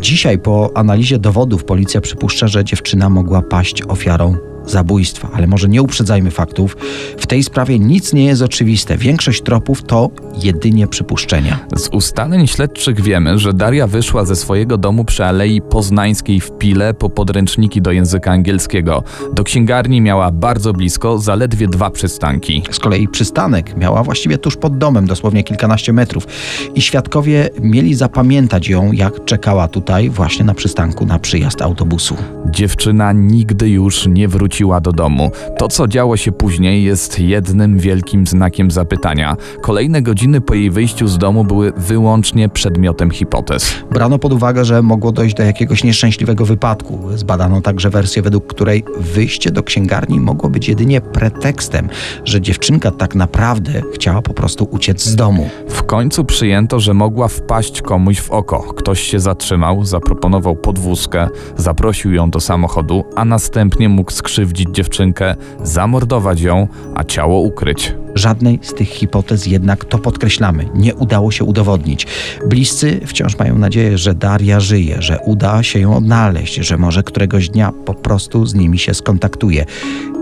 Dzisiaj 0.00 0.38
po 0.38 0.70
analizie 0.74 1.18
dowodów 1.18 1.64
policja 1.64 2.00
przypuszcza, 2.00 2.48
że 2.48 2.64
dziewczyna 2.64 3.10
mogła 3.10 3.42
paść 3.42 3.82
ofiarą 3.82 4.55
zabójstwa, 4.66 5.30
ale 5.32 5.46
może 5.46 5.68
nie 5.68 5.82
uprzedzajmy 5.82 6.30
faktów. 6.30 6.76
W 7.18 7.26
tej 7.26 7.42
sprawie 7.42 7.78
nic 7.78 8.12
nie 8.12 8.24
jest 8.24 8.42
oczywiste. 8.42 8.96
Większość 8.96 9.42
tropów 9.42 9.82
to 9.82 10.10
jedynie 10.42 10.86
przypuszczenia. 10.86 11.58
Z 11.76 11.88
ustaleń 11.88 12.46
śledczych 12.46 13.00
wiemy, 13.00 13.38
że 13.38 13.52
Daria 13.52 13.86
wyszła 13.86 14.24
ze 14.24 14.36
swojego 14.36 14.78
domu 14.78 15.04
przy 15.04 15.24
Alei 15.24 15.62
Poznańskiej 15.62 16.40
w 16.40 16.50
Pile 16.58 16.94
po 16.94 17.10
podręczniki 17.10 17.82
do 17.82 17.92
języka 17.92 18.30
angielskiego. 18.30 19.02
Do 19.32 19.44
księgarni 19.44 20.00
miała 20.00 20.30
bardzo 20.30 20.72
blisko, 20.72 21.18
zaledwie 21.18 21.68
dwa 21.68 21.90
przystanki. 21.90 22.62
Z 22.70 22.78
kolei 22.78 23.08
przystanek 23.08 23.76
miała 23.76 24.02
właściwie 24.02 24.38
tuż 24.38 24.56
pod 24.56 24.78
domem, 24.78 25.06
dosłownie 25.06 25.44
kilkanaście 25.44 25.92
metrów. 25.92 26.26
I 26.74 26.82
świadkowie 26.82 27.48
mieli 27.60 27.94
zapamiętać 27.94 28.68
ją, 28.68 28.92
jak 28.92 29.24
czekała 29.24 29.68
tutaj 29.68 30.10
właśnie 30.10 30.44
na 30.44 30.54
przystanku 30.54 31.06
na 31.06 31.18
przyjazd 31.18 31.62
autobusu. 31.62 32.16
Dziewczyna 32.50 33.12
nigdy 33.12 33.68
już 33.68 34.06
nie 34.06 34.28
wróciła 34.56 34.80
do 34.80 34.92
domu. 34.92 35.30
To, 35.58 35.68
co 35.68 35.88
działo 35.88 36.16
się 36.16 36.32
później, 36.32 36.84
jest 36.84 37.20
jednym 37.20 37.78
wielkim 37.78 38.26
znakiem 38.26 38.70
zapytania. 38.70 39.36
Kolejne 39.60 40.02
godziny 40.02 40.40
po 40.40 40.54
jej 40.54 40.70
wyjściu 40.70 41.08
z 41.08 41.18
domu 41.18 41.44
były 41.44 41.72
wyłącznie 41.76 42.48
przedmiotem 42.48 43.10
hipotez. 43.10 43.74
Brano 43.90 44.18
pod 44.18 44.32
uwagę, 44.32 44.64
że 44.64 44.82
mogło 44.82 45.12
dojść 45.12 45.36
do 45.36 45.42
jakiegoś 45.42 45.84
nieszczęśliwego 45.84 46.44
wypadku. 46.44 47.00
Zbadano 47.14 47.60
także 47.60 47.90
wersję, 47.90 48.22
według 48.22 48.46
której 48.46 48.84
wyjście 48.98 49.50
do 49.50 49.62
księgarni 49.62 50.20
mogło 50.20 50.50
być 50.50 50.68
jedynie 50.68 51.00
pretekstem, 51.00 51.88
że 52.24 52.40
dziewczynka 52.40 52.90
tak 52.90 53.14
naprawdę 53.14 53.82
chciała 53.94 54.22
po 54.22 54.34
prostu 54.34 54.68
uciec 54.70 55.04
z 55.04 55.16
domu. 55.16 55.50
W 55.68 55.82
końcu 55.82 56.24
przyjęto, 56.24 56.80
że 56.80 56.94
mogła 56.94 57.28
wpaść 57.28 57.82
komuś 57.82 58.20
w 58.20 58.30
oko. 58.30 58.58
Ktoś 58.58 59.00
się 59.00 59.20
zatrzymał, 59.20 59.84
zaproponował 59.84 60.56
podwózkę, 60.56 61.28
zaprosił 61.56 62.12
ją 62.12 62.30
do 62.30 62.40
samochodu, 62.40 63.04
a 63.16 63.24
następnie 63.24 63.88
mógł 63.88 64.12
skrzywdzić 64.46 64.68
dziewczynkę, 64.70 65.34
zamordować 65.62 66.40
ją, 66.40 66.68
a 66.94 67.04
ciało 67.04 67.40
ukryć. 67.40 67.94
Żadnej 68.14 68.58
z 68.62 68.74
tych 68.74 68.88
hipotez 68.88 69.46
jednak, 69.46 69.84
to 69.84 69.98
podkreślamy, 69.98 70.68
nie 70.74 70.94
udało 70.94 71.30
się 71.30 71.44
udowodnić. 71.44 72.06
Bliscy 72.46 73.00
wciąż 73.06 73.38
mają 73.38 73.58
nadzieję, 73.58 73.98
że 73.98 74.14
Daria 74.14 74.60
żyje, 74.60 75.02
że 75.02 75.18
uda 75.24 75.62
się 75.62 75.78
ją 75.78 75.96
odnaleźć, 75.96 76.54
że 76.54 76.76
może 76.76 77.02
któregoś 77.02 77.48
dnia 77.48 77.72
po 77.84 77.94
prostu 77.94 78.46
z 78.46 78.54
nimi 78.54 78.78
się 78.78 78.94
skontaktuje. 78.94 79.64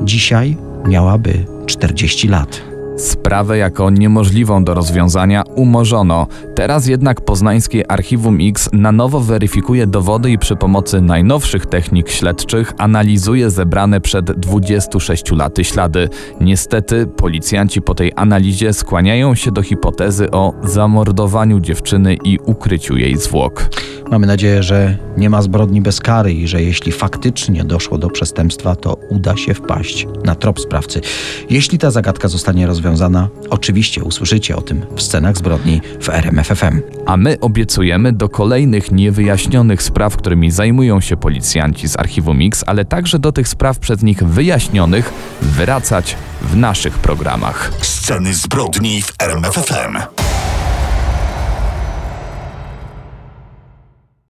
Dzisiaj 0.03 0.57
miałaby 0.87 1.47
40 1.67 2.29
lat. 2.29 2.74
Sprawę 2.97 3.59
jako 3.59 3.91
niemożliwą 3.91 4.65
do 4.65 4.75
rozwiązania 4.75 5.43
umorzono. 5.55 6.27
Teraz 6.55 6.87
jednak 6.87 7.21
poznańskie 7.21 7.91
Archiwum 7.91 8.39
X 8.41 8.69
na 8.73 8.93
nowo 8.93 9.21
weryfikuje 9.21 9.87
dowody 9.87 10.31
i 10.31 10.39
przy 10.39 10.57
pomocy 10.57 11.01
najnowszych 11.01 11.67
technik 11.67 12.09
śledczych 12.09 12.73
analizuje 12.79 13.51
zebrane 13.51 14.01
przed 14.01 14.33
26 14.33 15.31
laty 15.33 15.65
ślady. 15.65 16.09
Niestety 16.41 17.07
policjanci 17.07 17.83
po 17.83 17.95
tej 17.95 18.13
analizie 18.17 18.73
skłaniają 18.73 19.35
się 19.35 19.51
do 19.51 19.63
hipotezy 19.63 20.31
o 20.31 20.53
zamordowaniu 20.63 21.61
dziewczyny 21.61 22.17
i 22.25 22.39
ukryciu 22.39 22.97
jej 22.97 23.17
zwłok. 23.17 23.69
Mamy 24.11 24.27
nadzieję, 24.27 24.63
że 24.63 24.97
nie 25.17 25.31
ma 25.31 25.43
zbrodni 25.43 25.81
bez 25.81 26.01
kary 26.01 26.33
i 26.33 26.49
że 26.49 26.63
jeśli 26.63 26.93
faktycznie 26.93 27.65
doszło 27.65 27.99
do 27.99 28.11
przestępstwa, 28.11 28.77
to 28.77 28.95
uda 28.95 29.37
się 29.37 29.55
wpaść 29.55 30.07
na 30.25 30.35
trop 30.35 30.61
sprawcy. 30.61 31.01
Jeśli 31.51 31.79
ta 31.79 31.91
zagadka 31.91 32.29
zostanie 32.29 32.67
rozwiązana, 32.67 33.29
oczywiście 33.51 34.05
usłyszycie 34.05 34.57
o 34.57 34.61
tym 34.61 34.87
w 34.97 35.03
scenach 35.03 35.37
zbrodni 35.37 35.81
w 36.01 36.09
RMFFM. 36.09 36.81
A 37.07 37.17
my 37.17 37.41
obiecujemy 37.41 38.13
do 38.13 38.29
kolejnych 38.29 38.93
niewyjaśnionych 38.93 39.83
spraw, 39.83 40.17
którymi 40.17 40.51
zajmują 40.51 41.01
się 41.01 41.17
policjanci 41.17 41.89
z 41.89 41.99
Archiwum 41.99 42.39
X, 42.43 42.65
ale 42.67 42.85
także 42.85 43.19
do 43.19 43.33
tych 43.33 43.49
spraw 43.49 43.79
przez 43.79 44.03
nich 44.03 44.23
wyjaśnionych 44.23 45.13
wracać 45.43 46.17
w 46.43 46.57
naszych 46.57 46.99
programach. 46.99 47.71
Sceny 47.81 48.35
zbrodni 48.35 49.03
w 49.03 49.13
RMFFM. 49.19 50.34